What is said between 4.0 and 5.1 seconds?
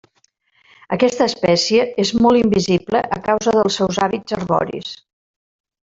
hàbits arboris.